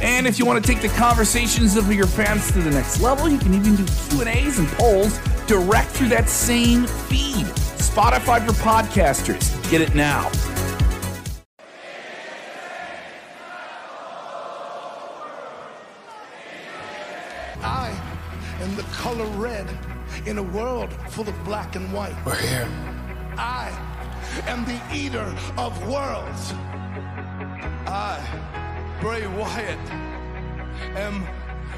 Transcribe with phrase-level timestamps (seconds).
[0.00, 3.28] And if you want to take the conversations of your fans to the next level,
[3.28, 7.46] you can even do Q&As and polls direct through that same feed.
[7.78, 9.70] Spotify for podcasters.
[9.70, 10.30] Get it now.
[17.60, 17.90] I
[18.60, 19.68] am the color red
[20.26, 22.14] in a world full of black and white.
[22.24, 22.68] We're here.
[23.36, 23.70] I
[24.46, 26.52] am the eater of worlds.
[27.90, 28.57] I,
[29.00, 29.78] Bray Wyatt,
[30.96, 31.24] am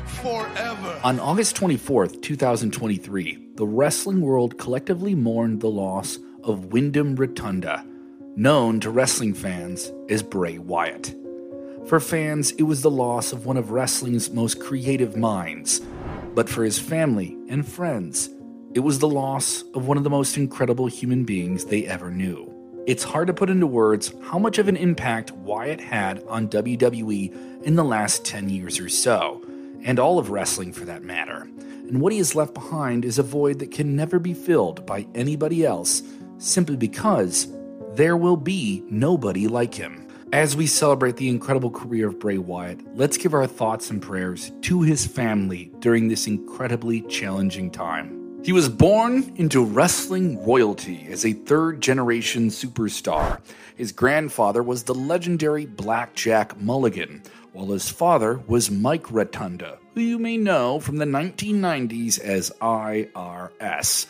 [0.06, 0.98] forever.
[1.04, 7.84] On August 24th, 2023, the wrestling world collectively mourned the loss of Windham Rotunda,
[8.36, 11.14] known to wrestling fans as Bray Wyatt.
[11.86, 15.82] For fans, it was the loss of one of wrestling's most creative minds,
[16.34, 18.30] but for his family and friends,
[18.72, 22.49] it was the loss of one of the most incredible human beings they ever knew.
[22.86, 27.62] It's hard to put into words how much of an impact Wyatt had on WWE
[27.62, 29.42] in the last 10 years or so,
[29.82, 31.42] and all of wrestling for that matter.
[31.88, 35.06] And what he has left behind is a void that can never be filled by
[35.14, 36.02] anybody else
[36.38, 37.48] simply because
[37.92, 40.08] there will be nobody like him.
[40.32, 44.52] As we celebrate the incredible career of Bray Wyatt, let's give our thoughts and prayers
[44.62, 48.19] to his family during this incredibly challenging time.
[48.42, 53.38] He was born into wrestling royalty as a third generation superstar.
[53.76, 60.18] His grandfather was the legendary Blackjack Mulligan, while his father was Mike Rotunda, who you
[60.18, 64.06] may know from the 1990s as IRS.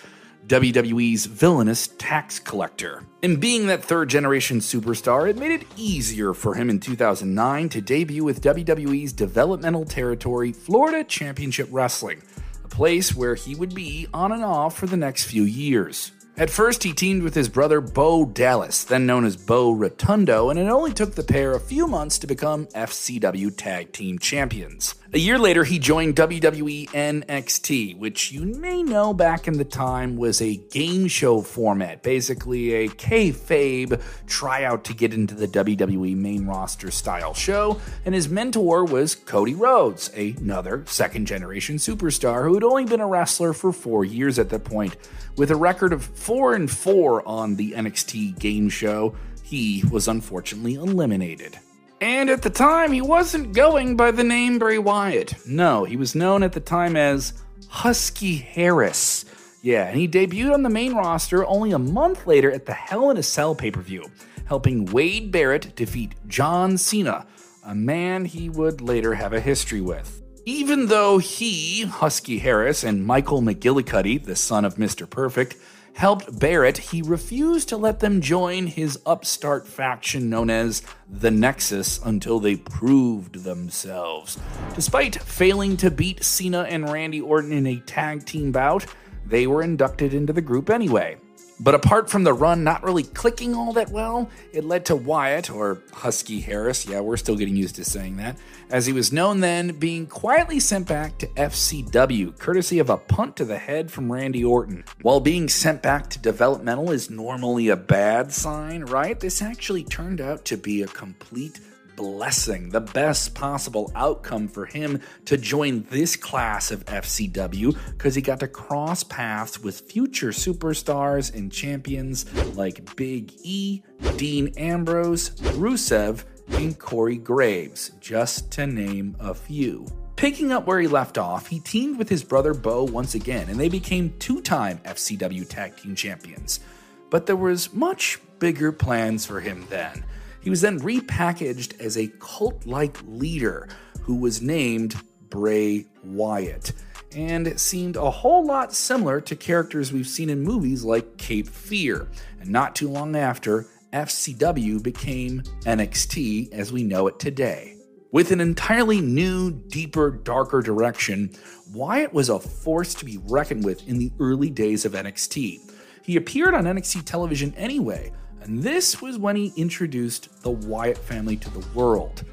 [0.46, 3.04] WWE's villainous tax collector.
[3.22, 7.80] And being that third generation superstar, it made it easier for him in 2009 to
[7.80, 12.22] debut with WWE's developmental territory, Florida Championship Wrestling,
[12.70, 16.12] place where he would be on and off for the next few years.
[16.40, 20.58] At first, he teamed with his brother Bo Dallas, then known as Bo Rotundo, and
[20.58, 24.94] it only took the pair a few months to become FCW Tag Team Champions.
[25.12, 30.16] A year later, he joined WWE NXT, which you may know back in the time
[30.16, 36.46] was a game show format, basically a kayfabe tryout to get into the WWE main
[36.46, 37.80] roster style show.
[38.06, 43.06] And his mentor was Cody Rhodes, another second generation superstar who had only been a
[43.08, 44.96] wrestler for four years at that point.
[45.40, 50.74] With a record of four and four on the NXT game show, he was unfortunately
[50.74, 51.58] eliminated.
[51.98, 55.46] And at the time, he wasn't going by the name Bray Wyatt.
[55.46, 57.32] No, he was known at the time as
[57.68, 59.24] Husky Harris.
[59.62, 63.08] Yeah, and he debuted on the main roster only a month later at the Hell
[63.08, 64.10] in a Cell pay per view,
[64.44, 67.26] helping Wade Barrett defeat John Cena,
[67.64, 70.20] a man he would later have a history with.
[70.46, 75.08] Even though he, Husky Harris, and Michael McGillicuddy, the son of Mr.
[75.08, 75.56] Perfect,
[75.92, 82.00] helped Barrett, he refused to let them join his upstart faction known as the Nexus
[82.04, 84.38] until they proved themselves.
[84.74, 88.86] Despite failing to beat Cena and Randy Orton in a tag team bout,
[89.26, 91.18] they were inducted into the group anyway.
[91.62, 95.50] But apart from the run not really clicking all that well, it led to Wyatt,
[95.50, 98.38] or Husky Harris, yeah, we're still getting used to saying that,
[98.70, 103.36] as he was known then, being quietly sent back to FCW, courtesy of a punt
[103.36, 104.84] to the head from Randy Orton.
[105.02, 109.20] While being sent back to developmental is normally a bad sign, right?
[109.20, 111.60] This actually turned out to be a complete
[111.96, 118.22] blessing, the best possible outcome for him to join this class of FCW because he
[118.22, 123.82] got to cross paths with future superstars and champions like Big E,
[124.16, 129.86] Dean Ambrose, Rusev, and Corey Graves, just to name a few.
[130.16, 133.58] Picking up where he left off, he teamed with his brother Bo once again, and
[133.58, 136.60] they became two time FCW Tag Team Champions.
[137.08, 140.04] But there was much bigger plans for him then.
[140.40, 143.68] He was then repackaged as a cult like leader
[144.02, 144.96] who was named
[145.28, 146.72] Bray Wyatt
[147.14, 152.08] and seemed a whole lot similar to characters we've seen in movies like Cape Fear.
[152.40, 157.76] And not too long after, FCW became NXT as we know it today.
[158.12, 161.30] With an entirely new, deeper, darker direction,
[161.72, 165.58] Wyatt was a force to be reckoned with in the early days of NXT.
[166.02, 171.36] He appeared on NXT television anyway, and this was when he introduced the Wyatt family
[171.36, 172.24] to the world.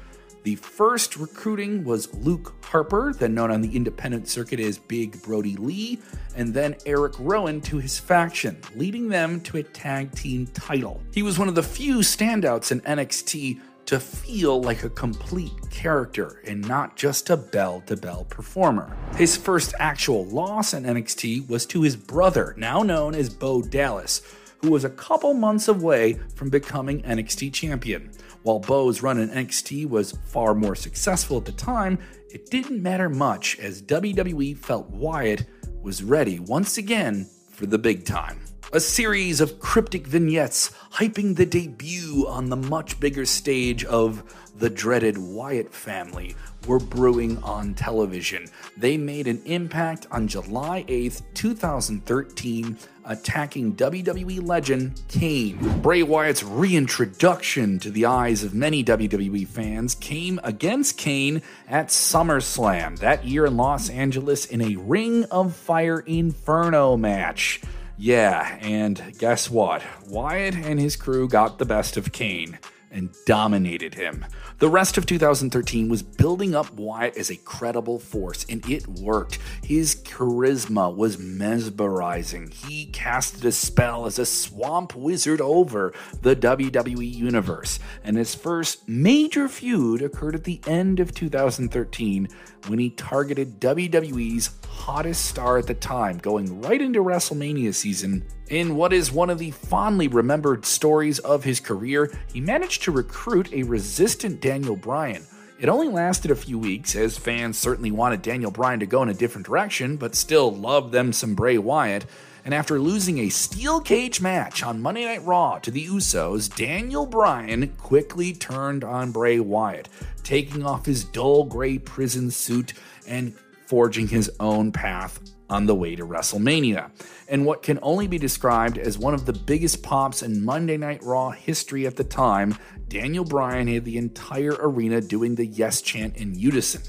[0.44, 5.56] The first recruiting was Luke Harper, then known on the independent circuit as Big Brodie
[5.56, 5.98] Lee,
[6.36, 11.02] and then Eric Rowan to his faction, leading them to a tag team title.
[11.12, 16.42] He was one of the few standouts in NXT to feel like a complete character
[16.46, 18.94] and not just a bell to bell performer.
[19.16, 24.20] His first actual loss in NXT was to his brother, now known as Bo Dallas,
[24.60, 28.10] who was a couple months away from becoming NXT champion.
[28.42, 31.98] While Bo's run in NXT was far more successful at the time,
[32.30, 35.46] it didn't matter much as WWE felt Wyatt
[35.80, 38.40] was ready once again for the big time.
[38.72, 44.22] A series of cryptic vignettes hyping the debut on the much bigger stage of
[44.58, 46.34] the dreaded Wyatt family
[46.66, 48.46] were brewing on television.
[48.76, 55.80] They made an impact on July 8th, 2013, attacking WWE legend Kane.
[55.80, 62.98] Bray Wyatt's reintroduction to the eyes of many WWE fans came against Kane at SummerSlam
[62.98, 67.62] that year in Los Angeles in a Ring of Fire Inferno match.
[67.96, 69.82] Yeah, and guess what?
[70.06, 72.58] Wyatt and his crew got the best of Kane
[72.90, 74.24] and dominated him.
[74.58, 79.38] The rest of 2013 was building up Wyatt as a credible force, and it worked.
[79.62, 82.50] His charisma was mesmerizing.
[82.50, 85.92] He casted a spell as a swamp wizard over
[86.22, 92.28] the WWE Universe, and his first major feud occurred at the end of 2013
[92.66, 98.24] when he targeted WWE's hottest star at the time, going right into WrestleMania season.
[98.48, 102.92] In what is one of the fondly remembered stories of his career, he managed to
[102.92, 105.26] recruit a resistant Daniel Bryan.
[105.60, 109.08] It only lasted a few weeks, as fans certainly wanted Daniel Bryan to go in
[109.08, 112.06] a different direction, but still loved them some Bray Wyatt.
[112.44, 117.06] And after losing a steel cage match on Monday Night Raw to the Usos, Daniel
[117.06, 119.88] Bryan quickly turned on Bray Wyatt,
[120.22, 122.74] taking off his dull gray prison suit
[123.06, 123.34] and
[123.66, 125.20] forging his own path
[125.50, 126.90] on the way to WrestleMania.
[127.28, 131.02] And what can only be described as one of the biggest pops in Monday Night
[131.02, 132.56] Raw history at the time,
[132.88, 136.82] Daniel Bryan had the entire arena doing the yes chant in unison.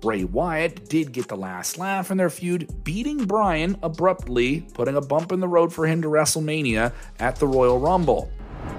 [0.00, 5.00] Bray Wyatt did get the last laugh in their feud, beating Bryan abruptly, putting a
[5.00, 8.30] bump in the road for him to WrestleMania at the Royal Rumble.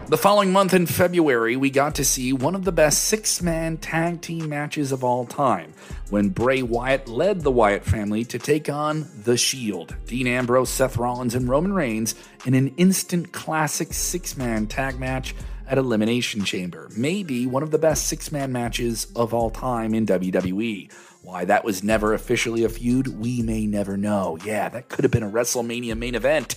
[0.08, 3.76] The following month in February, we got to see one of the best six man
[3.76, 5.74] tag team matches of all time
[6.10, 10.96] when Bray Wyatt led the Wyatt family to take on The Shield, Dean Ambrose, Seth
[10.96, 15.36] Rollins, and Roman Reigns in an instant classic six man tag match
[15.68, 16.90] at Elimination Chamber.
[16.96, 20.90] Maybe one of the best six man matches of all time in WWE.
[21.22, 24.38] Why that was never officially a feud, we may never know.
[24.46, 26.56] Yeah, that could have been a WrestleMania main event.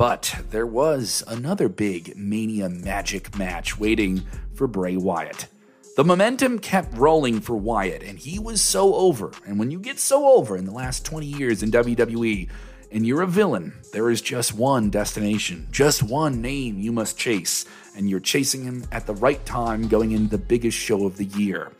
[0.00, 4.22] But there was another big Mania Magic match waiting
[4.54, 5.46] for Bray Wyatt.
[5.94, 9.30] The momentum kept rolling for Wyatt, and he was so over.
[9.46, 12.48] And when you get so over in the last 20 years in WWE,
[12.90, 17.66] and you're a villain, there is just one destination, just one name you must chase,
[17.94, 21.26] and you're chasing him at the right time going into the biggest show of the
[21.26, 21.72] year.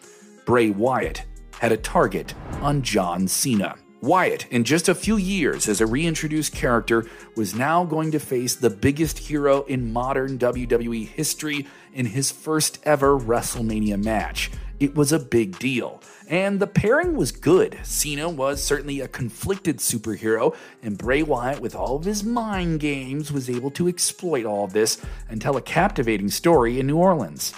[0.44, 1.24] Bray Wyatt
[1.58, 3.76] had a target on John Cena.
[4.02, 7.04] Wyatt, in just a few years as a reintroduced character,
[7.36, 12.78] was now going to face the biggest hero in modern WWE history in his first
[12.84, 14.50] ever WrestleMania match.
[14.78, 16.00] It was a big deal.
[16.28, 17.78] And the pairing was good.
[17.82, 23.30] Cena was certainly a conflicted superhero, and Bray Wyatt, with all of his mind games,
[23.30, 24.98] was able to exploit all of this
[25.28, 27.52] and tell a captivating story in New Orleans.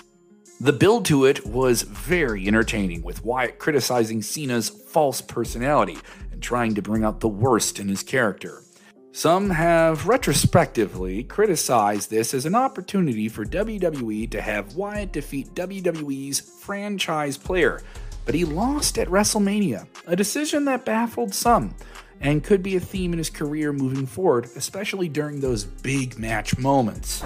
[0.62, 5.98] The build to it was very entertaining, with Wyatt criticizing Cena's false personality
[6.30, 8.62] and trying to bring out the worst in his character.
[9.10, 16.38] Some have retrospectively criticized this as an opportunity for WWE to have Wyatt defeat WWE's
[16.38, 17.82] franchise player,
[18.24, 21.74] but he lost at WrestleMania, a decision that baffled some
[22.20, 26.56] and could be a theme in his career moving forward, especially during those big match
[26.56, 27.24] moments.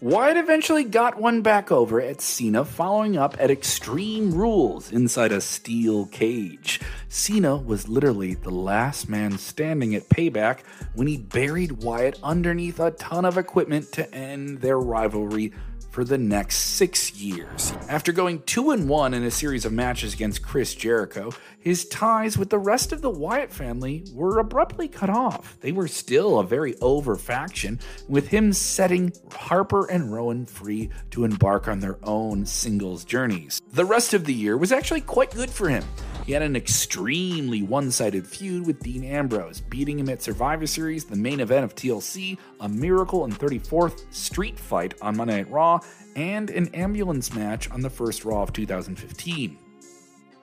[0.00, 5.40] Wyatt eventually got one back over at Cena following up at Extreme Rules inside a
[5.40, 6.80] steel cage.
[7.08, 10.60] Cena was literally the last man standing at Payback
[10.94, 15.52] when he buried Wyatt underneath a ton of equipment to end their rivalry
[15.98, 17.72] for the next six years.
[17.88, 22.38] After going 2 and 1 in a series of matches against Chris Jericho, his ties
[22.38, 25.58] with the rest of the Wyatt family were abruptly cut off.
[25.60, 31.24] They were still a very over faction, with him setting Harper and Rowan free to
[31.24, 33.60] embark on their own singles journeys.
[33.72, 35.82] The rest of the year was actually quite good for him.
[36.28, 41.06] He had an extremely one sided feud with Dean Ambrose, beating him at Survivor Series,
[41.06, 45.80] the main event of TLC, a Miracle on 34th Street fight on Monday Night Raw,
[46.16, 49.56] and an ambulance match on the first Raw of 2015.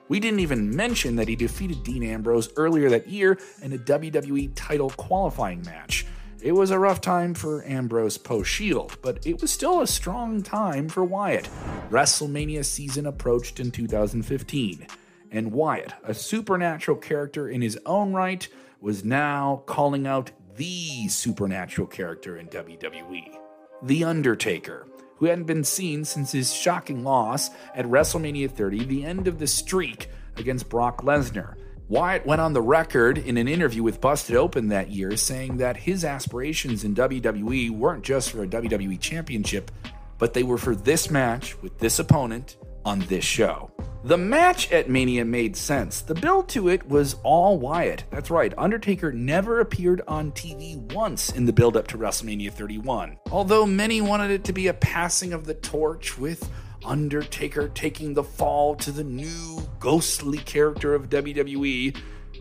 [0.08, 4.50] We didn't even mention that he defeated Dean Ambrose earlier that year in a WWE
[4.56, 6.04] title qualifying match.
[6.42, 10.42] It was a rough time for Ambrose post Shield, but it was still a strong
[10.42, 11.48] time for Wyatt.
[11.90, 14.88] WrestleMania season approached in 2015,
[15.30, 18.48] and Wyatt, a supernatural character in his own right,
[18.80, 23.36] was now calling out the supernatural character in WWE
[23.82, 29.28] The Undertaker who hadn't been seen since his shocking loss at WrestleMania 30, the end
[29.28, 31.54] of the streak against Brock Lesnar.
[31.88, 35.76] Wyatt went on the record in an interview with Busted Open that year saying that
[35.76, 39.70] his aspirations in WWE weren't just for a WWE championship,
[40.18, 42.56] but they were for this match with this opponent
[42.86, 43.70] on this show.
[44.04, 46.00] The match at Mania made sense.
[46.00, 48.04] The build to it was all Wyatt.
[48.10, 53.18] That's right, Undertaker never appeared on TV once in the build up to WrestleMania 31.
[53.32, 56.48] Although many wanted it to be a passing of the torch with
[56.84, 61.96] Undertaker taking the fall to the new ghostly character of WWE,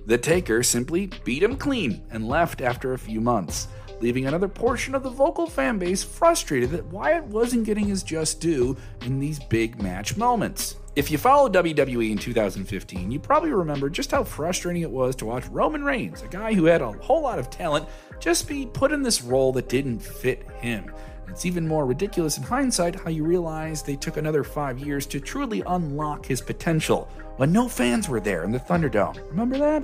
[0.05, 3.69] the Taker simply beat him clean and left after a few months
[4.01, 8.39] leaving another portion of the vocal fan base frustrated that Wyatt wasn't getting his just
[8.39, 10.75] due in these big match moments.
[10.95, 15.25] If you followed WWE in 2015, you probably remember just how frustrating it was to
[15.25, 17.87] watch Roman Reigns, a guy who had a whole lot of talent,
[18.19, 20.89] just be put in this role that didn't fit him.
[21.27, 25.19] It's even more ridiculous in hindsight how you realize they took another five years to
[25.19, 29.19] truly unlock his potential when no fans were there in the Thunderdome.
[29.29, 29.83] Remember that?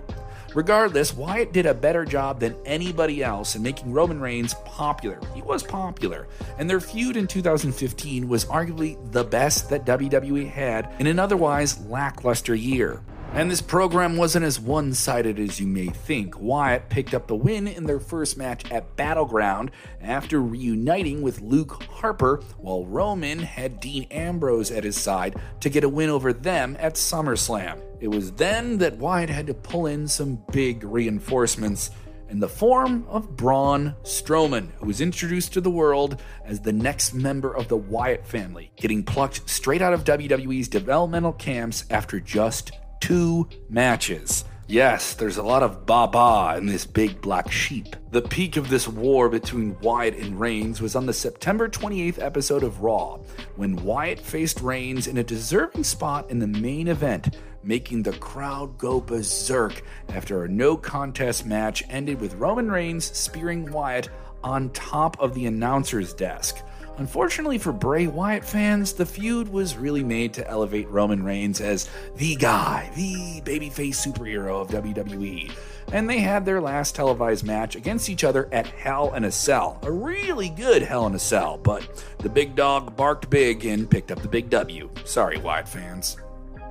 [0.53, 5.17] Regardless, Wyatt did a better job than anybody else in making Roman Reigns popular.
[5.33, 6.27] He was popular,
[6.57, 11.79] and their feud in 2015 was arguably the best that WWE had in an otherwise
[11.85, 13.01] lackluster year.
[13.33, 16.37] And this program wasn't as one sided as you may think.
[16.37, 21.81] Wyatt picked up the win in their first match at Battleground after reuniting with Luke
[21.83, 26.75] Harper, while Roman had Dean Ambrose at his side to get a win over them
[26.77, 27.79] at SummerSlam.
[28.01, 31.91] It was then that Wyatt had to pull in some big reinforcements
[32.29, 37.13] in the form of Braun Strowman, who was introduced to the world as the next
[37.13, 42.71] member of the Wyatt family, getting plucked straight out of WWE's developmental camps after just
[43.01, 44.45] two matches.
[44.71, 47.93] Yes, there's a lot of Baba in this big black sheep.
[48.11, 52.63] The peak of this war between Wyatt and Reigns was on the September 28th episode
[52.63, 53.19] of Raw,
[53.57, 58.77] when Wyatt faced Reigns in a deserving spot in the main event, making the crowd
[58.77, 64.07] go berserk after a no contest match ended with Roman Reigns spearing Wyatt
[64.41, 66.63] on top of the announcer's desk.
[66.97, 71.89] Unfortunately for Bray Wyatt fans, the feud was really made to elevate Roman Reigns as
[72.15, 75.51] the guy, the babyface superhero of WWE.
[75.93, 79.79] And they had their last televised match against each other at Hell in a Cell.
[79.83, 84.11] A really good Hell in a Cell, but the big dog barked big and picked
[84.11, 84.89] up the big W.
[85.03, 86.17] Sorry, Wyatt fans.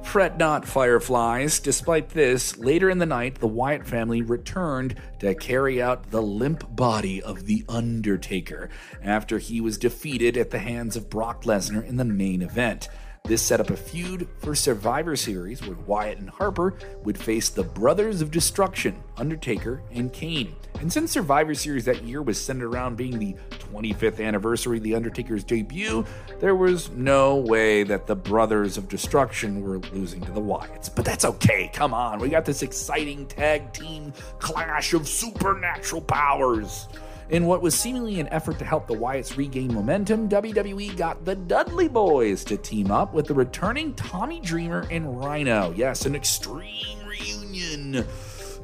[0.03, 1.61] Fret not, Fireflies.
[1.61, 6.75] Despite this, later in the night, the Wyatt family returned to carry out the limp
[6.75, 8.71] body of The Undertaker
[9.05, 12.89] after he was defeated at the hands of Brock Lesnar in the main event.
[13.31, 17.63] This set up a feud for Survivor Series where Wyatt and Harper would face the
[17.63, 20.57] Brothers of Destruction, Undertaker and Kane.
[20.81, 24.97] And since Survivor Series that year was centered around being the 25th anniversary of The
[24.97, 26.05] Undertaker's debut,
[26.41, 30.93] there was no way that the Brothers of Destruction were losing to the Wyatts.
[30.93, 36.89] But that's okay, come on, we got this exciting tag team clash of supernatural powers.
[37.31, 41.37] In what was seemingly an effort to help the Wyatts regain momentum, WWE got the
[41.37, 45.73] Dudley Boyz to team up with the returning Tommy Dreamer and Rhino.
[45.77, 48.05] Yes, an extreme reunion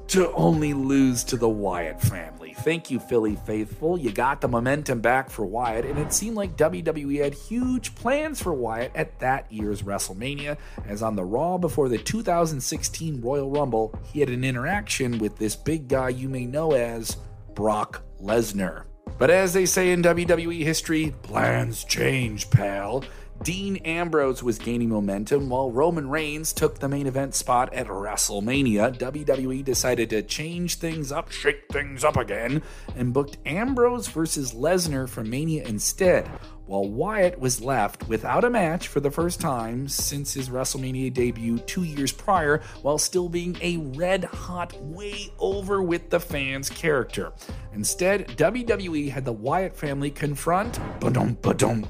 [0.09, 2.55] to only lose to the Wyatt family.
[2.55, 3.99] Thank you, Philly faithful.
[3.99, 8.43] You got the momentum back for Wyatt, and it seemed like WWE had huge plans
[8.43, 10.57] for Wyatt at that year's WrestleMania,
[10.87, 15.55] as on the Raw before the 2016 Royal Rumble, he had an interaction with this
[15.55, 17.17] big guy you may know as
[17.55, 18.85] Brock Lesnar.
[19.19, 23.05] But as they say in WWE history, plans change, pal.
[23.43, 28.99] Dean Ambrose was gaining momentum while Roman Reigns took the main event spot at WrestleMania.
[28.99, 32.63] WWE decided to change things up, shake things up again,
[32.97, 36.27] and booked Ambrose versus Lesnar for Mania instead,
[36.67, 41.59] while Wyatt was left without a match for the first time since his WrestleMania debut
[41.59, 47.33] two years prior, while still being a red hot, way over with the fans character.
[47.75, 50.81] Instead, WWE had the Wyatt family confront.
[50.99, 51.87] Ba-dum, ba-dum,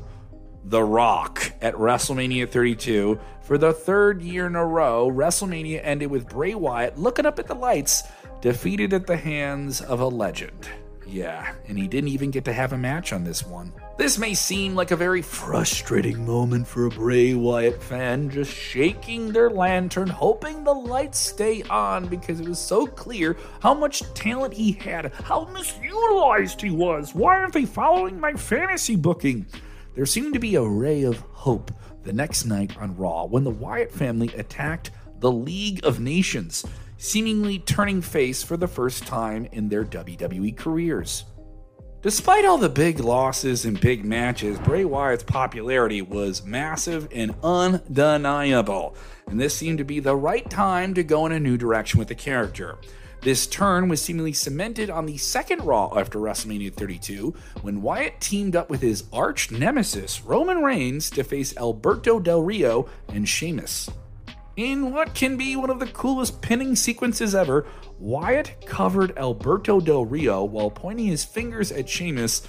[0.68, 3.20] the Rock at WrestleMania 32.
[3.42, 7.46] For the third year in a row, WrestleMania ended with Bray Wyatt looking up at
[7.46, 8.02] the lights,
[8.40, 10.68] defeated at the hands of a legend.
[11.06, 13.72] Yeah, and he didn't even get to have a match on this one.
[13.96, 19.30] This may seem like a very frustrating moment for a Bray Wyatt fan, just shaking
[19.30, 24.52] their lantern, hoping the lights stay on because it was so clear how much talent
[24.52, 27.14] he had, how misutilized he was.
[27.14, 29.46] Why aren't they following my fantasy booking?
[29.96, 31.70] There seemed to be a ray of hope
[32.04, 36.66] the next night on Raw when the Wyatt family attacked the League of Nations
[36.98, 41.24] seemingly turning face for the first time in their WWE careers.
[42.02, 48.94] Despite all the big losses and big matches, Bray Wyatt's popularity was massive and undeniable,
[49.26, 52.08] and this seemed to be the right time to go in a new direction with
[52.08, 52.76] the character.
[53.26, 58.54] This turn was seemingly cemented on the second Raw after WrestleMania 32 when Wyatt teamed
[58.54, 63.90] up with his arch nemesis, Roman Reigns, to face Alberto Del Rio and Sheamus.
[64.56, 67.66] In what can be one of the coolest pinning sequences ever,
[67.98, 72.46] Wyatt covered Alberto Del Rio while pointing his fingers at Sheamus.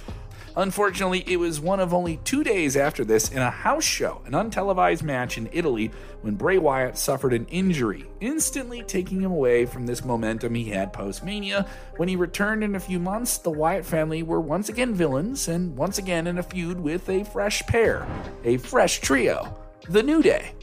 [0.58, 4.32] Unfortunately, it was one of only two days after this in a house show, an
[4.32, 9.86] untelevised match in Italy, when Bray Wyatt suffered an injury, instantly taking him away from
[9.86, 11.68] this momentum he had post Mania.
[11.96, 15.76] When he returned in a few months, the Wyatt family were once again villains and
[15.76, 18.04] once again in a feud with a fresh pair,
[18.42, 19.56] a fresh trio,
[19.88, 20.54] The New Day.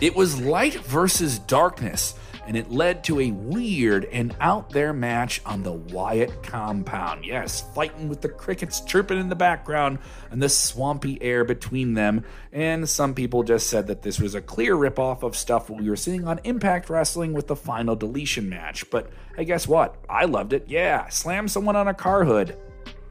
[0.00, 5.40] It was light versus darkness, and it led to a weird and out there match
[5.46, 7.24] on the Wyatt compound.
[7.24, 9.98] Yes, fighting with the crickets chirping in the background
[10.30, 12.24] and the swampy air between them.
[12.52, 15.96] And some people just said that this was a clear ripoff of stuff we were
[15.96, 18.88] seeing on Impact Wrestling with the final deletion match.
[18.90, 19.96] But hey, guess what?
[20.08, 20.66] I loved it.
[20.68, 22.56] Yeah, slam someone on a car hood.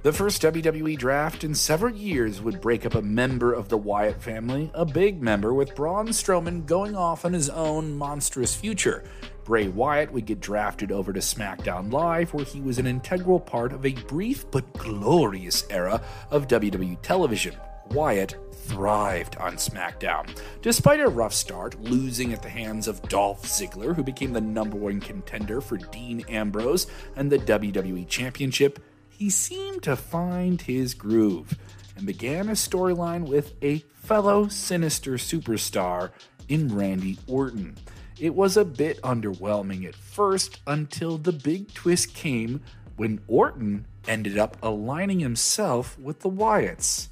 [0.03, 4.21] The first WWE draft in several years would break up a member of the Wyatt
[4.21, 9.05] family, a big member, with Braun Strowman going off on his own monstrous future.
[9.45, 13.71] Bray Wyatt would get drafted over to SmackDown Live, where he was an integral part
[13.71, 17.55] of a brief but glorious era of WWE television.
[17.91, 20.27] Wyatt thrived on SmackDown.
[20.61, 24.75] Despite a rough start, losing at the hands of Dolph Ziggler, who became the number
[24.75, 28.79] one contender for Dean Ambrose and the WWE Championship,
[29.17, 31.57] he seemed to find his groove
[31.95, 36.11] and began a storyline with a fellow sinister superstar
[36.49, 37.77] in Randy Orton.
[38.19, 42.61] It was a bit underwhelming at first until the big twist came
[42.95, 47.07] when Orton ended up aligning himself with the Wyatts.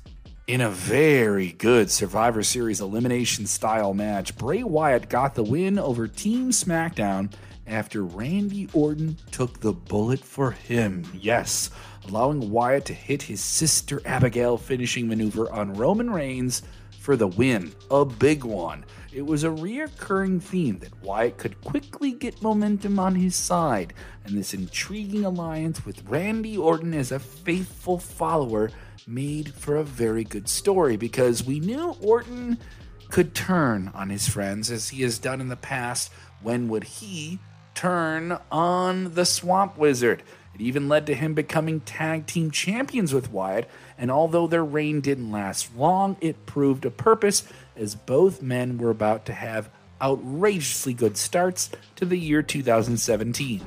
[0.47, 6.08] In a very good Survivor Series elimination style match, Bray Wyatt got the win over
[6.08, 7.32] Team SmackDown
[7.65, 11.06] after Randy Orton took the bullet for him.
[11.13, 11.69] Yes,
[12.08, 16.62] allowing Wyatt to hit his sister Abigail finishing maneuver on Roman Reigns
[17.00, 17.74] for the win.
[17.90, 18.86] A big one.
[19.12, 24.38] It was a reoccurring theme that Wyatt could quickly get momentum on his side, and
[24.38, 28.72] this intriguing alliance with Randy Orton as a faithful follower
[29.08, 32.58] made for a very good story because we knew Orton
[33.10, 36.12] could turn on his friends as he has done in the past.
[36.42, 37.40] When would he
[37.76, 40.24] turn on the Swamp Wizard?
[40.54, 45.02] It even led to him becoming tag team champions with Wyatt, and although their reign
[45.02, 47.44] didn't last long, it proved a purpose
[47.76, 49.70] as both men were about to have
[50.02, 53.62] outrageously good starts to the year 2017.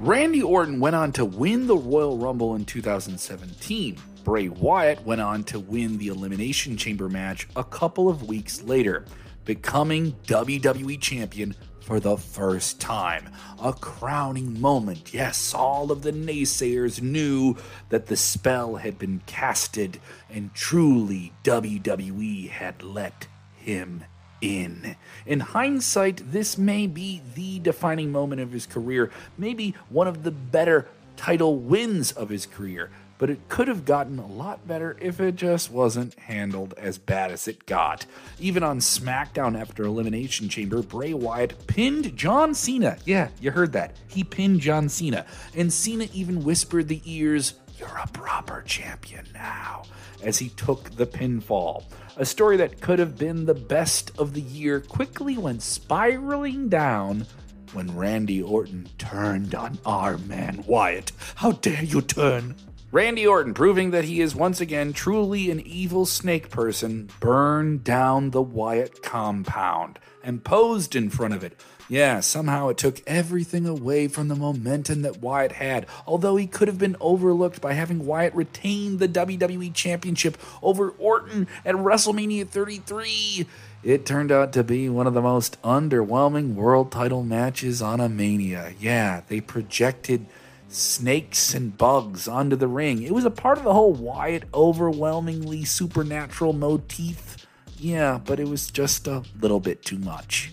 [0.00, 3.96] Randy Orton went on to win the Royal Rumble in 2017.
[4.24, 9.06] Bray Wyatt went on to win the Elimination Chamber match a couple of weeks later,
[9.44, 13.28] becoming WWE Champion for the first time.
[13.62, 15.12] A crowning moment.
[15.14, 17.56] Yes, all of the naysayers knew
[17.88, 24.04] that the spell had been casted, and truly WWE had let him
[24.40, 24.96] in.
[25.26, 30.30] In hindsight, this may be the defining moment of his career, maybe one of the
[30.30, 30.86] better
[31.16, 35.34] title wins of his career but it could have gotten a lot better if it
[35.34, 38.06] just wasn't handled as bad as it got.
[38.38, 42.96] Even on SmackDown after Elimination Chamber, Bray Wyatt pinned John Cena.
[43.04, 43.96] Yeah, you heard that.
[44.06, 45.26] He pinned John Cena.
[45.54, 49.82] And Cena even whispered the ears, You're a proper champion now,
[50.22, 51.84] as he took the pinfall.
[52.16, 57.26] A story that could have been the best of the year quickly went spiraling down
[57.72, 61.12] when Randy Orton turned on our man Wyatt.
[61.36, 62.54] How dare you turn?
[62.90, 68.30] Randy Orton, proving that he is once again truly an evil snake person, burned down
[68.30, 71.60] the Wyatt compound and posed in front of it.
[71.90, 76.66] Yeah, somehow it took everything away from the momentum that Wyatt had, although he could
[76.66, 83.46] have been overlooked by having Wyatt retain the WWE Championship over Orton at WrestleMania 33.
[83.82, 88.08] It turned out to be one of the most underwhelming world title matches on a
[88.08, 88.72] Mania.
[88.80, 90.24] Yeah, they projected
[90.68, 93.02] snakes and bugs onto the ring.
[93.02, 97.46] It was a part of the whole Wyatt overwhelmingly supernatural motif.
[97.78, 100.52] Yeah, but it was just a little bit too much.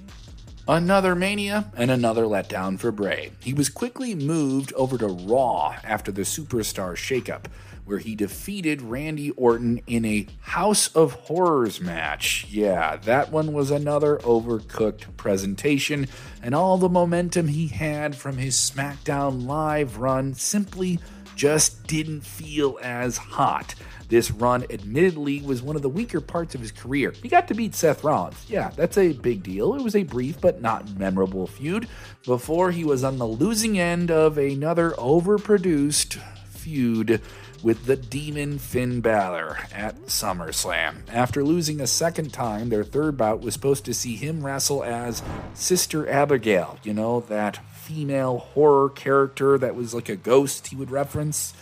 [0.67, 3.31] Another mania and another letdown for Bray.
[3.39, 7.45] He was quickly moved over to Raw after the Superstar shakeup,
[7.85, 12.47] where he defeated Randy Orton in a House of Horrors match.
[12.49, 16.07] Yeah, that one was another overcooked presentation,
[16.41, 20.99] and all the momentum he had from his SmackDown Live run simply
[21.35, 23.75] just didn't feel as hot.
[24.07, 27.11] This run, admittedly, was one of the weaker parts of his career.
[27.21, 28.45] He got to beat Seth Rollins.
[28.47, 29.73] Yeah, that's a big deal.
[29.73, 31.87] It was a brief but not memorable feud
[32.23, 37.21] before he was on the losing end of another overproduced feud
[37.65, 40.97] with the demon Finn Balor at SummerSlam.
[41.11, 45.23] After losing a second time, their third bout was supposed to see him wrestle as
[45.55, 50.91] Sister Abigail, you know, that female horror character that was like a ghost he would
[50.91, 51.55] reference.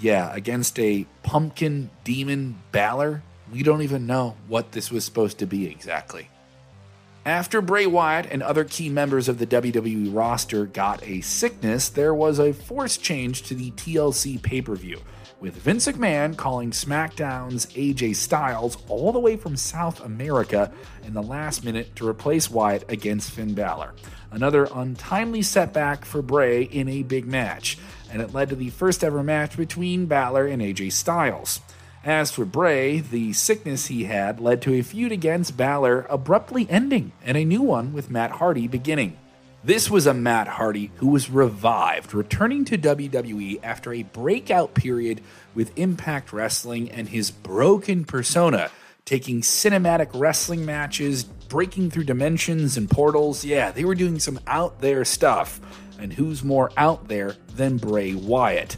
[0.00, 3.22] Yeah, against a pumpkin demon Balor.
[3.52, 6.28] We don't even know what this was supposed to be exactly.
[7.26, 12.14] After Bray Wyatt and other key members of the WWE roster got a sickness, there
[12.14, 15.00] was a forced change to the TLC pay per view,
[15.40, 20.70] with Vince McMahon calling SmackDown's AJ Styles all the way from South America
[21.04, 23.94] in the last minute to replace Wyatt against Finn Balor.
[24.30, 27.76] Another untimely setback for Bray in a big match
[28.08, 31.60] and it led to the first ever match between Balor and AJ Styles.
[32.06, 37.10] As for Bray, the sickness he had led to a feud against Balor abruptly ending
[37.24, 39.18] and a new one with Matt Hardy beginning.
[39.64, 45.20] This was a Matt Hardy who was revived, returning to WWE after a breakout period
[45.52, 48.70] with Impact Wrestling and his broken persona,
[49.04, 53.44] taking cinematic wrestling matches, breaking through dimensions and portals.
[53.44, 55.60] Yeah, they were doing some out there stuff
[55.98, 58.76] and who's more out there than Bray Wyatt?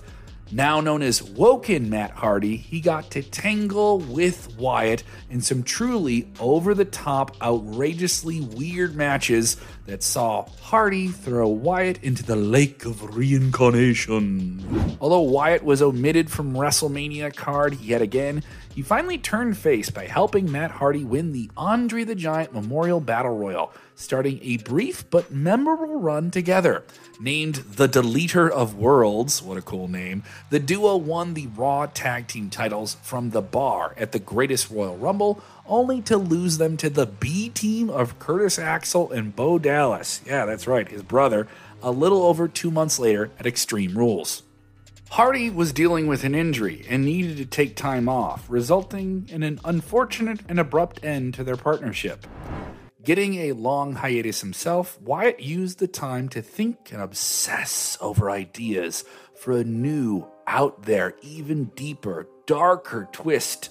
[0.50, 6.26] Now known as Woken Matt Hardy, he got to tangle with Wyatt in some truly
[6.40, 13.14] over the top, outrageously weird matches that saw Hardy throw Wyatt into the lake of
[13.14, 14.96] reincarnation.
[15.02, 18.42] Although Wyatt was omitted from WrestleMania card yet again,
[18.74, 23.36] he finally turned face by helping Matt Hardy win the Andre the Giant Memorial Battle
[23.36, 26.84] Royal, starting a brief but memorable run together.
[27.20, 32.28] Named the Deleter of Worlds, what a cool name, the duo won the Raw Tag
[32.28, 36.88] Team titles from The Bar at the Greatest Royal Rumble, only to lose them to
[36.88, 40.20] the B team of Curtis Axel and Bo Dallas.
[40.24, 41.48] Yeah, that's right, his brother,
[41.82, 44.44] a little over two months later at Extreme Rules.
[45.10, 49.58] Hardy was dealing with an injury and needed to take time off, resulting in an
[49.64, 52.28] unfortunate and abrupt end to their partnership.
[53.08, 59.02] Getting a long hiatus himself, Wyatt used the time to think and obsess over ideas
[59.34, 63.70] for a new, out there, even deeper, darker twist,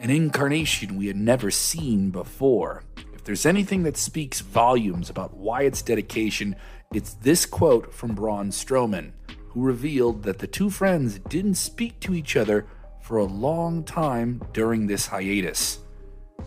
[0.00, 2.82] an incarnation we had never seen before.
[3.12, 6.56] If there's anything that speaks volumes about Wyatt's dedication,
[6.94, 9.12] it's this quote from Braun Strowman,
[9.50, 12.66] who revealed that the two friends didn't speak to each other
[13.02, 15.80] for a long time during this hiatus.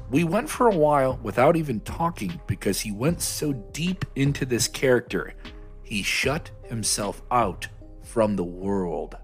[0.09, 4.67] We went for a while without even talking because he went so deep into this
[4.67, 5.33] character.
[5.83, 7.67] He shut himself out
[8.03, 9.15] from the world.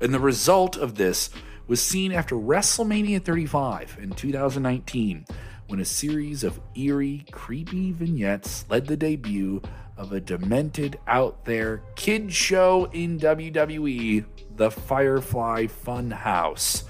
[0.00, 1.30] And the result of this
[1.66, 5.24] was seen after WrestleMania 35 in 2019
[5.68, 9.62] when a series of eerie, creepy vignettes led the debut
[9.96, 14.24] of a demented, out there kid show in WWE,
[14.56, 16.84] The Firefly Funhouse.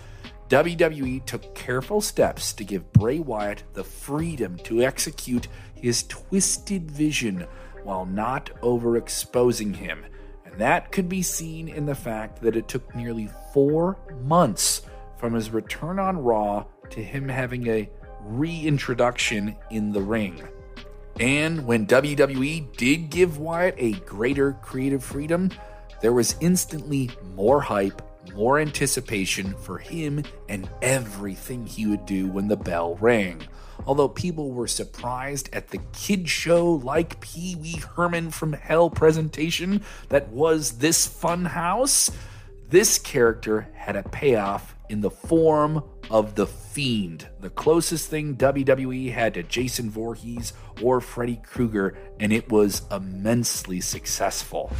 [0.53, 7.47] WWE took careful steps to give Bray Wyatt the freedom to execute his twisted vision
[7.85, 10.05] while not overexposing him.
[10.45, 14.83] And that could be seen in the fact that it took nearly four months
[15.17, 17.89] from his return on Raw to him having a
[18.21, 20.47] reintroduction in the ring.
[21.19, 25.51] And when WWE did give Wyatt a greater creative freedom,
[26.03, 28.03] there was instantly more hype
[28.35, 33.43] more anticipation for him and everything he would do when the bell rang.
[33.87, 39.83] Although people were surprised at the kid show like Pee Wee Herman from Hell presentation
[40.09, 42.11] that was this fun house,
[42.69, 49.11] this character had a payoff in the form of the Fiend, the closest thing WWE
[49.11, 50.53] had to Jason Voorhees
[50.83, 54.71] or Freddy Krueger, and it was immensely successful.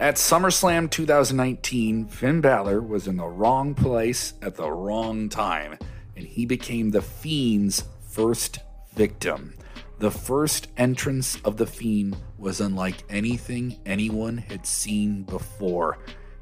[0.00, 5.78] At SummerSlam 2019, Finn Balor was in the wrong place at the wrong time,
[6.16, 8.58] and he became The Fiend's first
[8.94, 9.54] victim.
[10.00, 15.98] The first entrance of The Fiend was unlike anything anyone had seen before.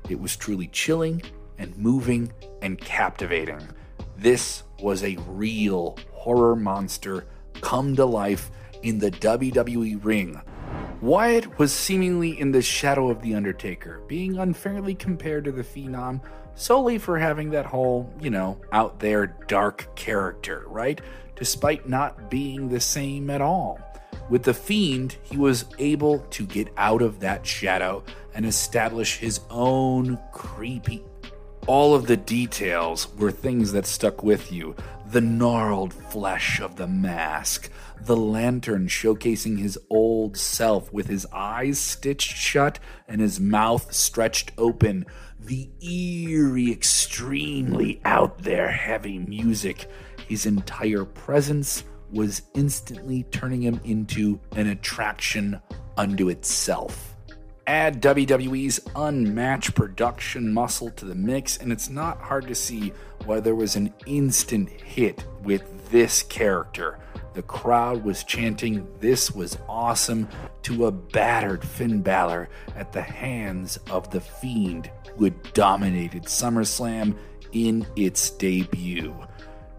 [0.09, 1.23] It was truly chilling
[1.59, 3.61] and moving and captivating.
[4.17, 7.27] This was a real horror monster
[7.61, 8.51] come to life
[8.83, 10.41] in the WWE ring.
[11.01, 16.21] Wyatt was seemingly in the shadow of The Undertaker, being unfairly compared to the Phenom
[16.59, 21.01] solely for having that whole, you know, out there dark character, right?
[21.37, 23.81] Despite not being the same at all.
[24.29, 28.03] With The Fiend, he was able to get out of that shadow
[28.35, 31.05] and establish his own creepy.
[31.69, 34.75] All of the details were things that stuck with you.
[35.11, 37.69] The gnarled flesh of the mask,
[38.01, 44.51] the lantern showcasing his old self with his eyes stitched shut and his mouth stretched
[44.57, 45.05] open,
[45.39, 49.91] the eerie, extremely out there heavy music.
[50.27, 55.61] His entire presence was instantly turning him into an attraction
[55.99, 57.18] unto itself.
[57.69, 62.95] Add WWE's unmatched production muscle to the mix, and it's not hard to see
[63.27, 66.99] why there was an instant hit with this character.
[67.35, 70.29] The crowd was chanting, This was awesome,
[70.63, 77.19] to a battered Finn Balor at the hands of The Fiend, who had dominated SummerSlam
[77.53, 79.15] in its debut.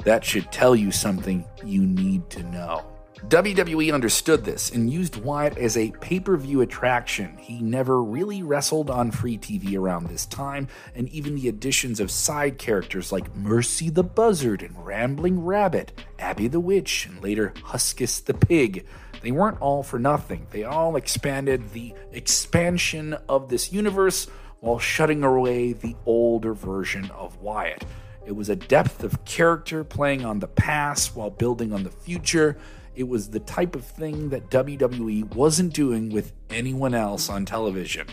[0.03, 2.85] That should tell you something you need to know.
[3.27, 7.37] WWE understood this and used Wyatt as a pay per view attraction.
[7.37, 12.11] He never really wrestled on free TV around this time, and even the additions of
[12.11, 18.23] side characters like Mercy the Buzzard and Rambling Rabbit, Abby the Witch, and later Huskus
[18.23, 18.85] the Pig,
[19.21, 20.47] they weren't all for nothing.
[20.51, 24.27] They all expanded the expansion of this universe
[24.61, 27.83] while shutting away the older version of Wyatt.
[28.25, 32.57] It was a depth of character playing on the past while building on the future.
[32.95, 38.07] It was the type of thing that WWE wasn't doing with anyone else on television.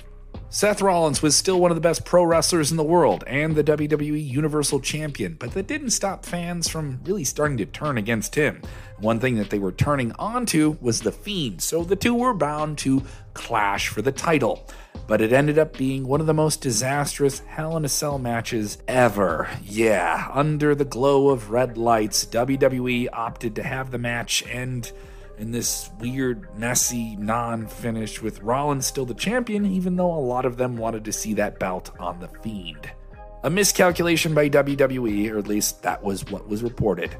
[0.48, 3.64] Seth Rollins was still one of the best pro wrestlers in the world and the
[3.64, 8.62] WWE Universal Champion, but that didn't stop fans from really starting to turn against him.
[8.98, 12.78] One thing that they were turning onto was The Fiend, so the two were bound
[12.78, 13.02] to
[13.34, 14.66] clash for the title.
[15.08, 18.78] But it ended up being one of the most disastrous Hell in a Cell matches
[18.88, 19.50] ever.
[19.64, 24.92] Yeah, under the glow of red lights, WWE opted to have the match end
[25.38, 30.44] in this weird, messy non finish with Rollins still the champion, even though a lot
[30.44, 32.90] of them wanted to see that belt on The Fiend.
[33.44, 37.16] A miscalculation by WWE, or at least that was what was reported.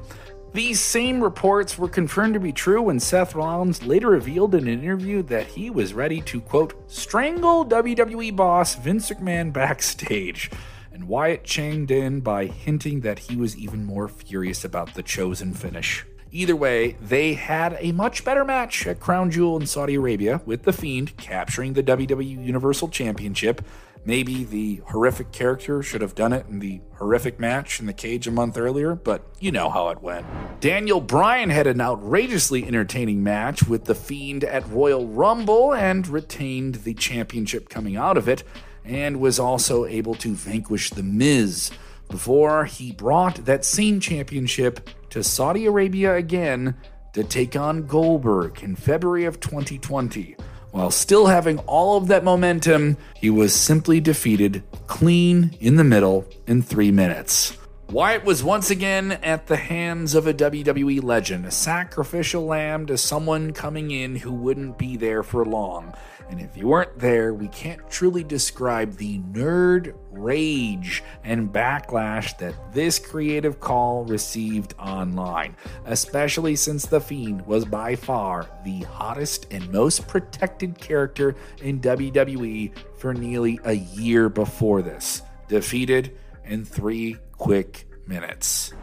[0.53, 4.81] These same reports were confirmed to be true when Seth Rollins later revealed in an
[4.81, 10.49] interview that he was ready to, quote, strangle WWE boss Vince McMahon backstage.
[10.91, 15.53] And Wyatt changed in by hinting that he was even more furious about the chosen
[15.53, 16.03] finish.
[16.31, 20.63] Either way, they had a much better match at Crown Jewel in Saudi Arabia with
[20.63, 23.61] The Fiend capturing the WWE Universal Championship.
[24.05, 28.27] Maybe the horrific character should have done it in the horrific match in the cage
[28.27, 30.25] a month earlier, but you know how it went.
[30.59, 36.75] Daniel Bryan had an outrageously entertaining match with The Fiend at Royal Rumble and retained
[36.75, 38.43] the championship coming out of it,
[38.85, 41.71] and was also able to vanquish The Miz
[42.09, 46.75] before he brought that same championship to Saudi Arabia again
[47.13, 50.35] to take on Goldberg in February of 2020.
[50.71, 56.25] While still having all of that momentum, he was simply defeated clean in the middle
[56.45, 57.57] in three minutes.
[57.89, 62.97] Wyatt was once again at the hands of a WWE legend, a sacrificial lamb to
[62.97, 65.93] someone coming in who wouldn't be there for long.
[66.29, 72.73] And if you weren't there, we can't truly describe the nerd rage and backlash that
[72.73, 79.71] this creative call received online, especially since The Fiend was by far the hottest and
[79.71, 87.87] most protected character in WWE for nearly a year before this, defeated in three quick
[88.07, 88.73] minutes.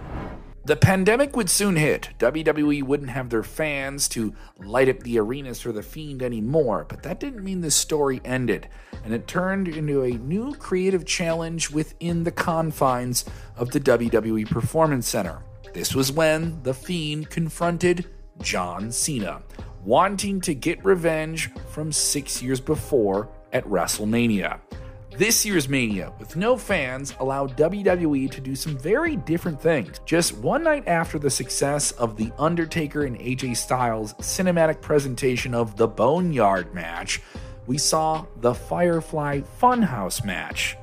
[0.66, 2.08] The pandemic would soon hit.
[2.18, 7.02] WWE wouldn't have their fans to light up the arenas for The Fiend anymore, but
[7.02, 8.68] that didn't mean the story ended,
[9.04, 15.06] and it turned into a new creative challenge within the confines of the WWE Performance
[15.06, 15.42] Center.
[15.74, 18.06] This was when The Fiend confronted
[18.40, 19.42] John Cena,
[19.84, 24.60] wanting to get revenge from six years before at WrestleMania.
[25.16, 30.00] This year's Mania, with no fans, allowed WWE to do some very different things.
[30.04, 35.76] Just one night after the success of The Undertaker and AJ Styles' cinematic presentation of
[35.76, 37.22] the Boneyard match,
[37.68, 40.76] we saw the Firefly Funhouse match.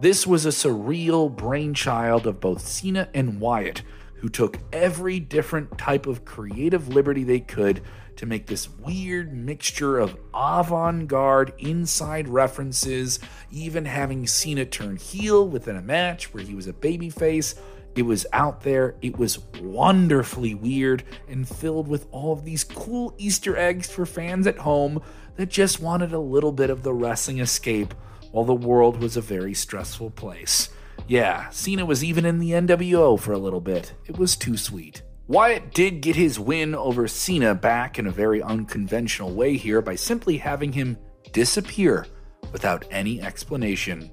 [0.00, 3.80] This was a surreal brainchild of both Cena and Wyatt,
[4.16, 7.80] who took every different type of creative liberty they could
[8.18, 13.20] to make this weird mixture of avant garde inside references,
[13.52, 17.56] even having Cena turn heel within a match where he was a babyface.
[17.94, 23.14] It was out there, it was wonderfully weird and filled with all of these cool
[23.18, 25.00] Easter eggs for fans at home
[25.36, 27.94] that just wanted a little bit of the wrestling escape
[28.32, 30.70] while the world was a very stressful place.
[31.06, 33.94] Yeah, Cena was even in the NWO for a little bit.
[34.06, 35.02] It was too sweet.
[35.28, 39.94] Wyatt did get his win over Cena back in a very unconventional way here by
[39.94, 40.96] simply having him
[41.32, 42.06] disappear
[42.50, 44.10] without any explanation.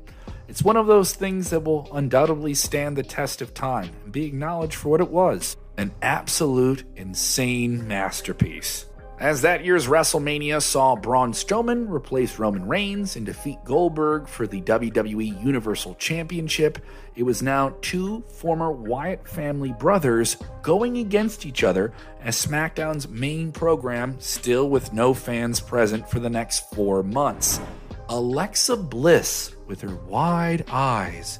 [0.50, 4.26] It's one of those things that will undoubtedly stand the test of time and be
[4.26, 8.86] acknowledged for what it was an absolute insane masterpiece.
[9.20, 14.60] As that year's WrestleMania saw Braun Strowman replace Roman Reigns and defeat Goldberg for the
[14.62, 16.80] WWE Universal Championship,
[17.16, 23.54] it was now two former Wyatt family brothers going against each other as SmackDown's main
[23.54, 27.62] program, still with no fans present for the next four months.
[28.10, 31.40] Alexa Bliss, with her wide eyes,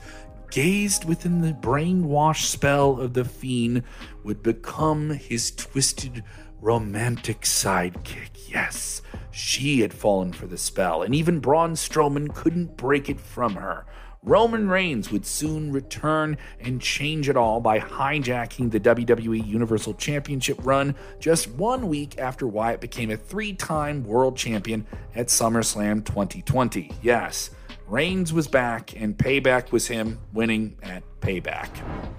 [0.50, 3.84] gazed within the brainwash spell of the fiend,
[4.24, 6.24] would become his twisted
[6.66, 8.50] romantic sidekick.
[8.50, 13.54] Yes, she had fallen for the spell, and even Braun Strowman couldn't break it from
[13.54, 13.86] her.
[14.24, 20.58] Roman Reigns would soon return and change it all by hijacking the WWE Universal Championship
[20.64, 26.90] run just one week after Wyatt became a three time world champion at SummerSlam 2020.
[27.04, 27.52] Yes,
[27.88, 31.70] Reigns was back, and Payback was him winning at Payback.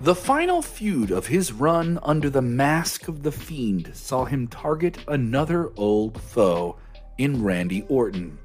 [0.00, 4.98] The final feud of his run under the mask of the Fiend saw him target
[5.08, 6.76] another old foe
[7.18, 8.38] in Randy Orton.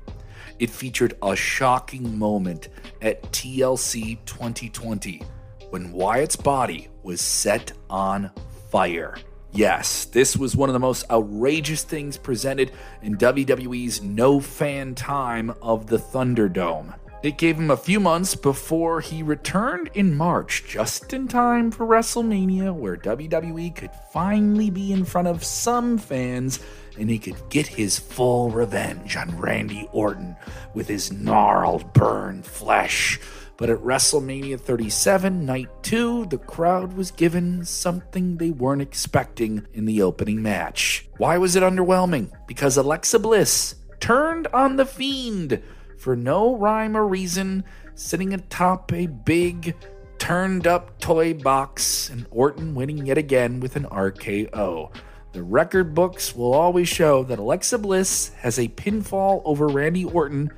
[0.57, 2.69] It featured a shocking moment
[3.03, 5.21] at TLC 2020
[5.69, 8.31] when Wyatt's body was set on
[8.71, 9.15] fire.
[9.53, 12.71] Yes, this was one of the most outrageous things presented
[13.03, 16.95] in WWE's no fan time of the Thunderdome.
[17.23, 21.86] It gave him a few months before he returned in March, just in time for
[21.86, 26.60] WrestleMania, where WWE could finally be in front of some fans
[26.97, 30.36] and he could get his full revenge on Randy Orton
[30.73, 33.19] with his gnarled, burned flesh.
[33.55, 39.86] But at WrestleMania 37, night two, the crowd was given something they weren't expecting in
[39.86, 41.07] the opening match.
[41.17, 42.31] Why was it underwhelming?
[42.47, 45.62] Because Alexa Bliss turned on The Fiend
[46.01, 49.75] for no rhyme or reason, sitting atop a big,
[50.17, 54.91] turned up toy box, and Orton winning yet again with an RKO.
[55.33, 60.51] The record books will always show that Alexa Bliss has a pinfall over Randy Orton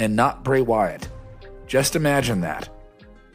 [0.00, 1.08] and not Bray Wyatt.
[1.68, 2.68] Just imagine that.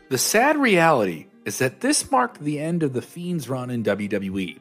[0.09, 4.59] The sad reality is that this marked the end of the Fiend's run in WWE,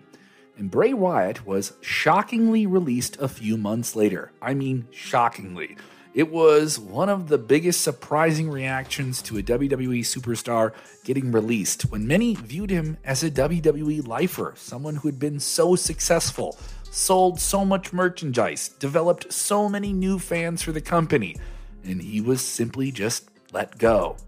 [0.56, 4.30] and Bray Wyatt was shockingly released a few months later.
[4.40, 5.76] I mean, shockingly.
[6.14, 10.72] It was one of the biggest surprising reactions to a WWE superstar
[11.05, 15.75] getting released when many viewed him as a WWE lifer, someone who had been so
[15.75, 16.59] successful,
[16.90, 21.35] sold so much merchandise, developed so many new fans for the company,
[21.83, 24.18] and he was simply just let go.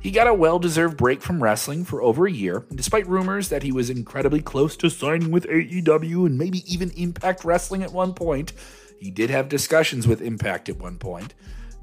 [0.00, 3.62] He got a well deserved break from wrestling for over a year, despite rumors that
[3.62, 8.14] he was incredibly close to signing with AEW and maybe even Impact Wrestling at one
[8.14, 8.52] point.
[8.98, 11.34] He did have discussions with Impact at one point.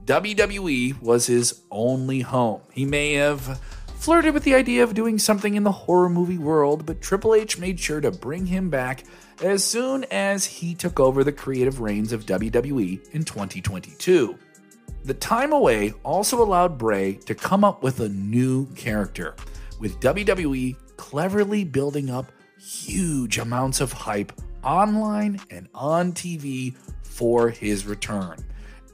[0.05, 2.61] WWE was his only home.
[2.71, 3.59] He may have
[3.97, 7.57] flirted with the idea of doing something in the horror movie world, but Triple H
[7.57, 9.03] made sure to bring him back
[9.41, 14.37] as soon as he took over the creative reins of WWE in 2022.
[15.05, 19.35] The time away also allowed Bray to come up with a new character,
[19.79, 24.33] with WWE cleverly building up huge amounts of hype
[24.65, 28.43] online and on TV for his return.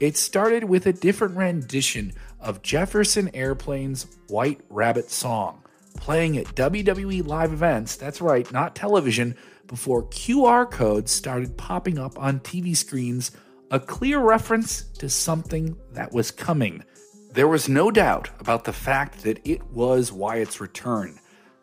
[0.00, 5.62] It started with a different rendition of Jefferson Airplane's White Rabbit song,
[5.96, 9.36] playing at WWE live events, that's right, not television,
[9.68, 13.30] before QR codes started popping up on TV screens,
[13.70, 16.84] a clear reference to something that was coming.
[17.32, 21.18] There was no doubt about the fact that it was Wyatt's return,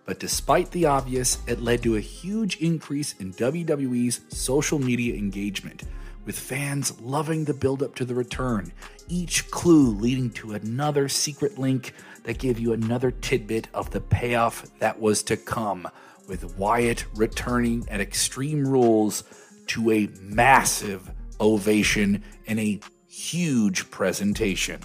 [0.09, 5.83] but despite the obvious, it led to a huge increase in WWE's social media engagement
[6.25, 8.71] with fans loving the build up to the return,
[9.07, 14.65] each clue leading to another secret link that gave you another tidbit of the payoff
[14.79, 15.87] that was to come,
[16.27, 19.23] with Wyatt returning at Extreme Rules
[19.67, 24.81] to a massive ovation and a huge presentation.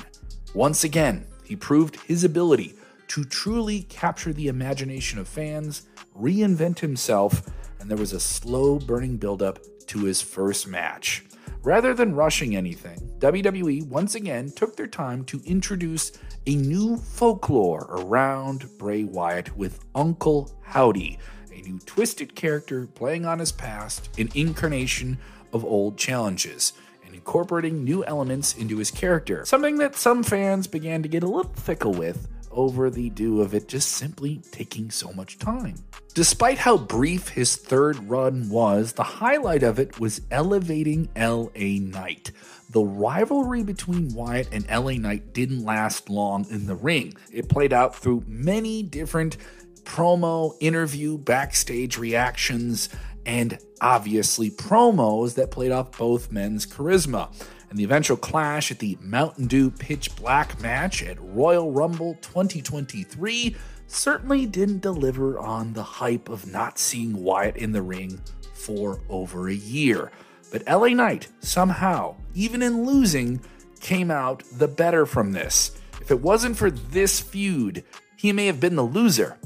[0.52, 2.74] Once again, he proved his ability
[3.08, 5.82] to truly capture the imagination of fans,
[6.18, 7.42] reinvent himself,
[7.80, 11.24] and there was a slow burning buildup to his first match.
[11.62, 16.12] Rather than rushing anything, WWE once again took their time to introduce
[16.46, 21.18] a new folklore around Bray Wyatt with Uncle Howdy,
[21.50, 25.16] a new twisted character playing on his past, an incarnation
[25.54, 26.74] of old challenges,
[27.04, 29.46] and incorporating new elements into his character.
[29.46, 33.54] Something that some fans began to get a little fickle with over the due of
[33.54, 35.76] it just simply taking so much time.
[36.14, 42.30] Despite how brief his third run was, the highlight of it was elevating LA Knight.
[42.70, 47.14] The rivalry between Wyatt and LA Knight didn't last long in the ring.
[47.32, 49.36] It played out through many different
[49.84, 52.88] promo, interview, backstage reactions,
[53.26, 57.28] and obviously promos that played off both men's charisma
[57.74, 63.56] and the eventual clash at the Mountain Dew Pitch Black match at Royal Rumble 2023
[63.88, 68.20] certainly didn't deliver on the hype of not seeing Wyatt in the ring
[68.52, 70.12] for over a year.
[70.52, 73.40] But LA Knight, somehow, even in losing,
[73.80, 75.72] came out the better from this.
[76.00, 77.82] If it wasn't for this feud,
[78.16, 79.36] he may have been the loser,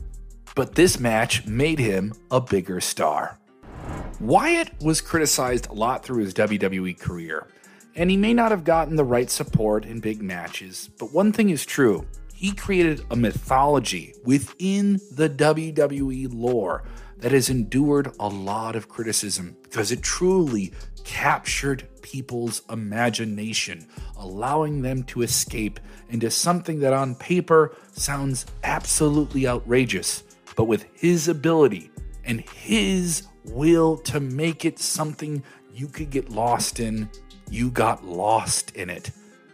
[0.55, 3.39] but this match made him a bigger star.
[4.21, 7.47] Wyatt was criticized a lot through his WWE career
[7.99, 11.51] and he may not have gotten the right support in big matches, but one thing
[11.51, 12.07] is true.
[12.33, 16.85] He created a mythology within the WWE lore
[17.17, 20.73] that has endured a lot of criticism because it truly
[21.03, 25.81] captured people's imagination, allowing them to escape
[26.11, 30.23] into something that on paper sounds absolutely outrageous,
[30.55, 31.91] but with his ability
[32.23, 35.43] and his will to make it something
[35.75, 37.09] you could get lost in
[37.51, 39.11] you got lost in it.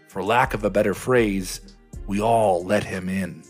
[0.08, 1.60] For lack of a better phrase,
[2.06, 3.42] we all let him in.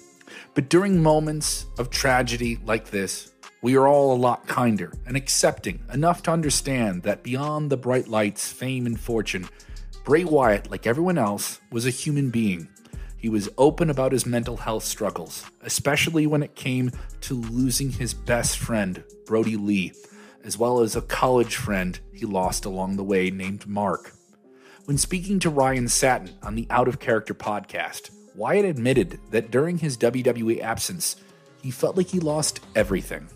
[0.55, 3.33] But during moments of tragedy like this,
[3.63, 8.09] we are all a lot kinder and accepting enough to understand that beyond the bright
[8.09, 9.49] lights, fame, and fortune,
[10.05, 12.69] Bray Wyatt, like everyone else, was a human being.
[13.17, 16.91] He was open about his mental health struggles, especially when it came
[17.23, 19.93] to losing his best friend, Brodie Lee,
[20.45, 24.14] as well as a college friend he lost along the way named Mark.
[24.87, 29.79] When speaking to Ryan Satin on the Out of Character podcast, Wyatt admitted that during
[29.79, 31.17] his WWE absence,
[31.63, 33.27] he felt like he lost everything.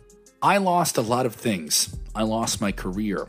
[0.43, 1.97] I lost a lot of things.
[2.15, 3.29] I lost my career.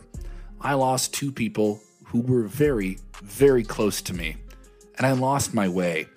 [0.60, 4.36] I lost two people who were very, very close to me.
[4.98, 6.08] And I lost my way.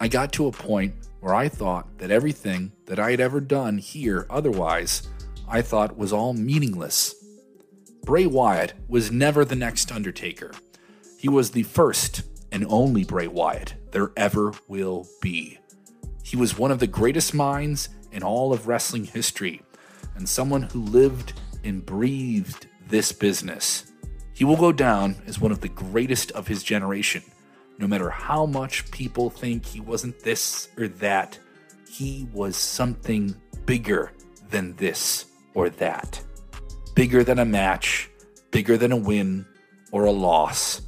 [0.00, 3.78] I got to a point where I thought that everything that I had ever done
[3.78, 5.08] here otherwise,
[5.48, 7.16] I thought was all meaningless.
[8.04, 10.52] Bray Wyatt was never the next Undertaker.
[11.18, 15.58] He was the first and only Bray Wyatt there ever will be.
[16.22, 19.60] He was one of the greatest minds in all of wrestling history
[20.14, 21.32] and someone who lived
[21.64, 23.90] and breathed this business.
[24.32, 27.24] He will go down as one of the greatest of his generation.
[27.78, 31.36] No matter how much people think he wasn't this or that,
[31.90, 33.34] he was something
[33.66, 34.12] bigger
[34.50, 36.22] than this or that.
[36.94, 38.08] Bigger than a match,
[38.52, 39.44] bigger than a win
[39.90, 40.82] or a loss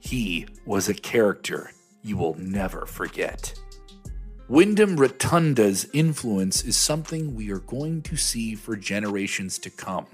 [0.00, 1.70] he was a character
[2.02, 3.54] you will never forget.
[4.48, 10.06] Windham Rotunda's influence is something we are going to see for generations to come.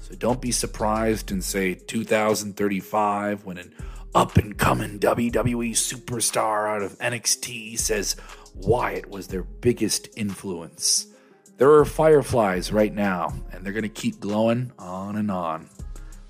[0.00, 3.74] So don't be surprised in, say, 2035 when an
[4.14, 8.14] up and coming WWE superstar out of NXT says
[8.54, 11.08] Wyatt was their biggest influence.
[11.56, 15.68] There are fireflies right now, and they're going to keep glowing on and on.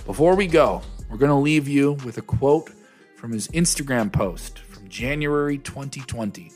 [0.07, 0.81] Before we go,
[1.11, 2.71] we're going to leave you with a quote
[3.25, 6.53] from his Instagram post from January 2020,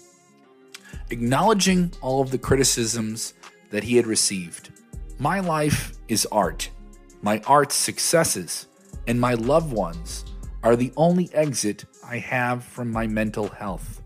[1.09, 3.33] acknowledging all of the criticisms
[3.71, 4.69] that he had received.
[5.19, 6.69] My life is art.
[7.23, 8.67] My art's successes
[9.07, 10.27] and my loved ones
[10.63, 14.03] are the only exit I have from my mental health.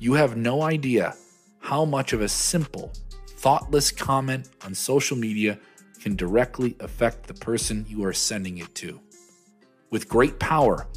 [0.00, 1.14] You have no idea
[1.60, 2.92] how much of a simple,
[3.28, 5.56] thoughtless comment on social media
[6.02, 9.00] can directly affect the person you are sending it to.
[9.90, 10.88] With great power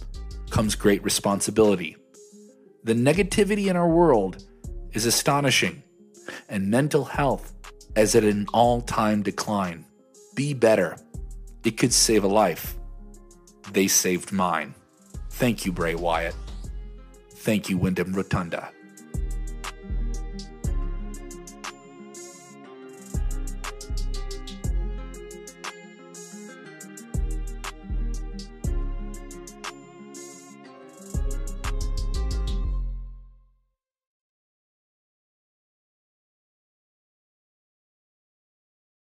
[0.51, 1.95] comes great responsibility.
[2.83, 4.45] The negativity in our world
[4.93, 5.83] is astonishing,
[6.47, 7.53] and mental health
[7.95, 9.85] is at an all time decline.
[10.35, 10.97] Be better.
[11.63, 12.75] It could save a life.
[13.71, 14.73] They saved mine.
[15.31, 16.35] Thank you, Bray Wyatt.
[17.31, 18.71] Thank you, Windham Rotunda.